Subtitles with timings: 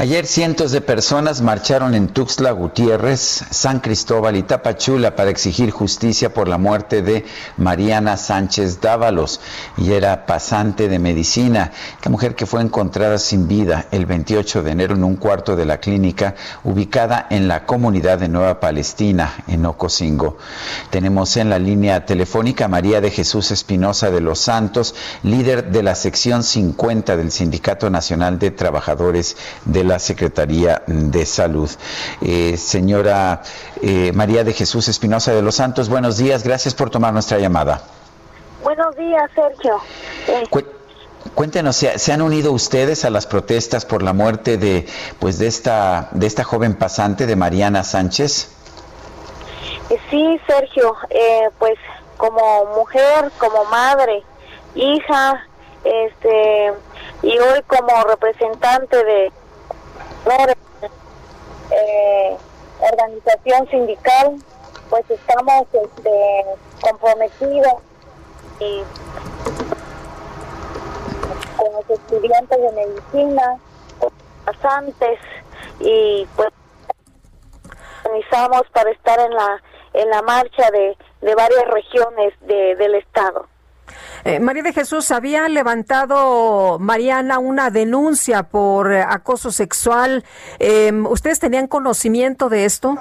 [0.00, 6.32] Ayer cientos de personas marcharon en Tuxtla Gutiérrez, San Cristóbal y Tapachula para exigir justicia
[6.32, 7.26] por la muerte de
[7.58, 9.42] Mariana Sánchez Dávalos,
[9.76, 14.70] y era pasante de medicina, la mujer que fue encontrada sin vida el 28 de
[14.70, 19.66] enero en un cuarto de la clínica ubicada en la comunidad de Nueva Palestina, en
[19.66, 20.38] Ocosingo.
[20.88, 25.82] Tenemos en la línea telefónica a María de Jesús Espinosa de los Santos, líder de
[25.82, 31.68] la sección 50 del Sindicato Nacional de Trabajadores de la Secretaría de Salud.
[32.22, 33.42] Eh, señora
[33.82, 37.82] eh, María de Jesús Espinosa de los Santos, buenos días, gracias por tomar nuestra llamada.
[38.62, 39.78] Buenos días, Sergio.
[40.28, 40.64] Eh,
[41.34, 44.86] cuéntenos, ¿se, han unido ustedes a las protestas por la muerte de,
[45.18, 48.48] pues, de esta, de esta joven pasante, de Mariana Sánchez?
[50.08, 50.94] Sí, Sergio,
[51.58, 51.78] pues
[52.16, 54.22] como mujer, como madre,
[54.76, 55.44] hija,
[55.82, 56.72] este,
[57.22, 59.32] y hoy como representante de
[61.70, 62.36] eh,
[62.80, 64.36] organización sindical,
[64.88, 66.44] pues estamos este,
[66.80, 67.74] comprometidos
[68.58, 68.82] y
[71.56, 73.58] con los estudiantes de medicina,
[74.44, 75.18] pasantes
[75.78, 76.48] y pues
[78.04, 79.62] organizamos para estar en la
[79.92, 83.48] en la marcha de, de varias regiones de, del estado.
[84.24, 90.24] Eh, María de Jesús, había levantado Mariana una denuncia por eh, acoso sexual.
[90.58, 92.96] Em, ¿Ustedes tenían conocimiento de esto?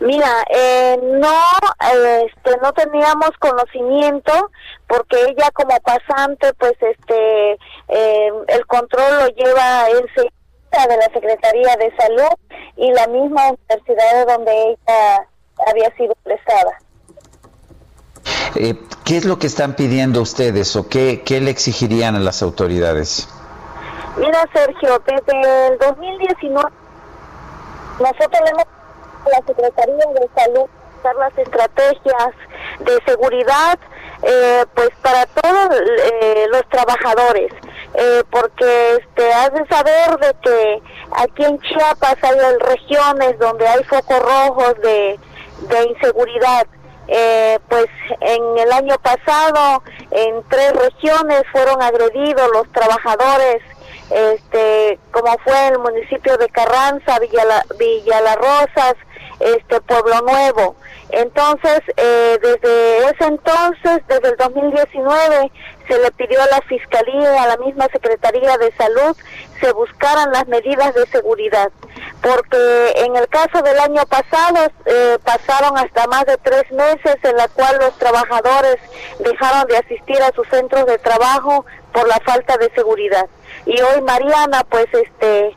[0.00, 1.40] Mira, eh, no,
[2.24, 4.32] este, no teníamos conocimiento
[4.86, 7.52] porque ella como pasante, pues, este,
[7.88, 10.06] em, el control lo lleva en
[10.70, 12.38] de la Secretaría de Salud
[12.76, 15.26] y la misma universidad donde ella
[15.66, 16.78] había sido prestada.
[18.60, 18.74] Eh,
[19.04, 23.28] ¿Qué es lo que están pidiendo ustedes o qué, qué le exigirían a las autoridades?
[24.16, 26.68] Mira, Sergio, desde el 2019
[28.00, 28.64] nosotros le hemos
[29.30, 30.66] la Secretaría de Salud
[31.04, 32.34] dar las estrategias
[32.80, 33.78] de seguridad
[34.22, 37.52] eh, pues para todos eh, los trabajadores
[37.94, 40.82] eh, porque este has de saber de que
[41.12, 45.20] aquí en Chiapas hay regiones donde hay focos rojos de,
[45.68, 46.66] de inseguridad
[47.08, 47.86] eh, pues
[48.20, 53.62] en el año pasado en tres regiones fueron agredidos los trabajadores,
[54.10, 58.94] este, como fue el municipio de Carranza, Villa, Villa Las Rosas,
[59.40, 60.76] este Pueblo Nuevo.
[61.10, 65.50] Entonces, eh, desde ese entonces, desde el 2019,
[65.88, 69.16] se le pidió a la Fiscalía, a la misma Secretaría de Salud,
[69.60, 71.70] se buscaran las medidas de seguridad.
[72.20, 77.36] Porque en el caso del año pasado, eh, pasaron hasta más de tres meses en
[77.36, 78.76] la cual los trabajadores
[79.20, 83.26] dejaron de asistir a sus centros de trabajo por la falta de seguridad.
[83.66, 85.56] Y hoy Mariana, pues, este,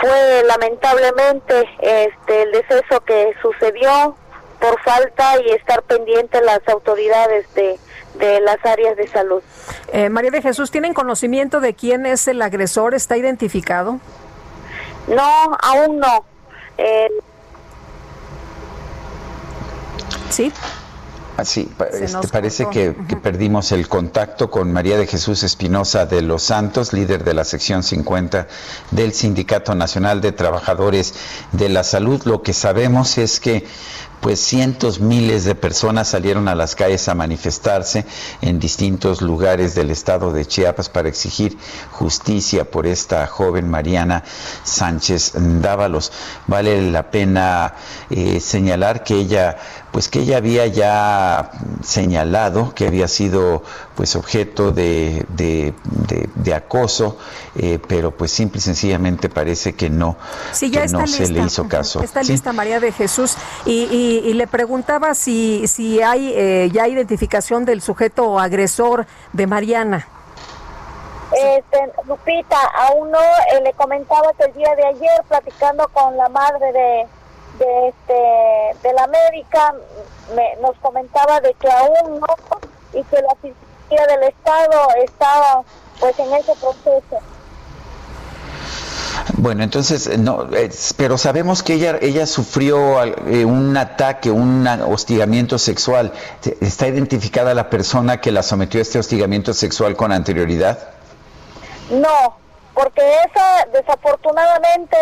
[0.00, 4.16] fue lamentablemente este el deceso que sucedió
[4.60, 7.78] por falta y estar pendiente las autoridades de,
[8.18, 9.42] de las áreas de salud.
[9.92, 12.94] Eh, María de Jesús, ¿tienen conocimiento de quién es el agresor?
[12.94, 14.00] ¿Está identificado?
[15.08, 16.24] No, aún no.
[16.78, 17.08] Eh,
[20.30, 20.52] sí.
[21.36, 22.92] Así, este, parece que,
[23.22, 27.82] perdimos el contacto con María de Jesús Espinosa de los Santos, líder de la sección
[27.82, 28.48] 50
[28.90, 31.14] del Sindicato Nacional de Trabajadores
[31.52, 32.22] de la Salud.
[32.24, 33.66] Lo que sabemos es que
[34.20, 38.04] pues cientos, miles de personas salieron a las calles a manifestarse
[38.40, 41.56] en distintos lugares del estado de Chiapas para exigir
[41.92, 44.24] justicia por esta joven Mariana
[44.64, 46.12] Sánchez Dávalos.
[46.46, 47.74] Vale la pena
[48.10, 49.56] eh, señalar que ella,
[49.96, 51.52] pues que ella había ya
[51.82, 53.62] señalado que había sido
[53.94, 57.16] pues objeto de, de, acoso,
[57.56, 60.18] eh, pero pues simple y sencillamente parece que no,
[60.92, 62.02] no se le hizo caso.
[62.02, 63.84] Está lista María de Jesús y
[64.22, 70.06] y, le preguntaba si, si hay eh, ya identificación del sujeto agresor de Mariana.
[71.32, 72.58] Este, Lupita,
[72.90, 77.06] aún no, eh, le comentaba que el día de ayer, platicando con la madre de,
[77.58, 79.74] de, este, de la América,
[80.34, 82.26] me, nos comentaba de que aún no,
[82.92, 85.62] y que la Fiscalía del Estado estaba
[86.00, 87.18] pues en ese proceso.
[89.38, 90.46] Bueno, entonces, no,
[90.96, 96.12] pero sabemos que ella, ella sufrió eh, un ataque, un hostigamiento sexual.
[96.60, 100.90] ¿Está identificada la persona que la sometió a este hostigamiento sexual con anterioridad?
[101.90, 102.36] No,
[102.76, 104.98] porque esa, desafortunadamente,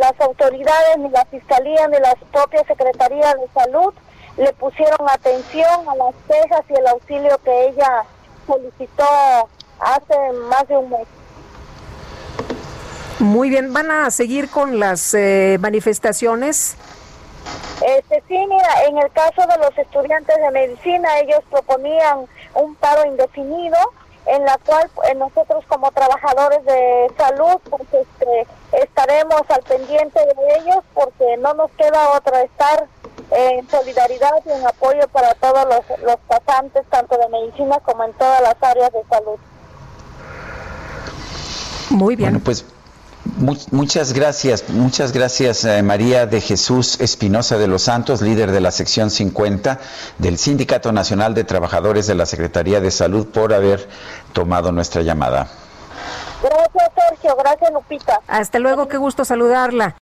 [0.00, 3.94] las autoridades, ni la Fiscalía, ni la propia Secretaría de Salud
[4.36, 8.02] le pusieron atención a las quejas y el auxilio que ella
[8.48, 9.04] solicitó
[9.78, 11.06] hace más de un mes.
[13.20, 16.76] Muy bien, ¿van a seguir con las eh, manifestaciones?
[17.86, 23.06] Este, sí, mira, en el caso de los estudiantes de medicina, ellos proponían un paro
[23.06, 23.76] indefinido,
[24.26, 28.46] en la cual eh, nosotros como trabajadores de salud, pues este,
[28.82, 32.86] estaremos al pendiente de ellos, porque no nos queda otra estar
[33.30, 38.12] en solidaridad y en apoyo para todos los, los pasantes, tanto de medicina como en
[38.14, 39.38] todas las áreas de salud.
[41.90, 42.30] Muy bien.
[42.30, 42.64] Bueno, pues
[43.70, 48.70] muchas gracias, muchas gracias eh, María de Jesús Espinosa de los Santos, líder de la
[48.70, 49.80] sección 50
[50.18, 53.88] del Sindicato Nacional de Trabajadores de la Secretaría de Salud, por haber
[54.32, 55.48] tomado nuestra llamada.
[56.42, 58.20] Gracias Sergio, gracias Lupita.
[58.28, 59.96] Hasta luego, qué gusto saludarla.